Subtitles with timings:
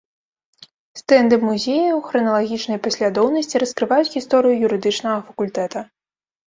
[1.01, 5.79] Стэнды музея ў храналагічнай паслядоўнасці раскрываюць гісторыю юрыдычнага факультэта.